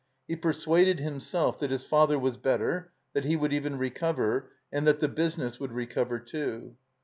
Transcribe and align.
He 0.27 0.35
persuaded 0.35 0.99
himself 0.99 1.59
that 1.59 1.69
his 1.69 1.83
father 1.83 2.17
was 2.17 2.35
better, 2.35 2.91
that 3.13 3.23
he 3.23 3.37
woxild 3.37 3.53
even 3.53 3.77
recover, 3.77 4.49
and 4.71 4.87
that 4.87 4.99
the 4.99 5.07
business 5.07 5.59
would 5.59 5.73
recover 5.73 6.17
too. 6.17 6.75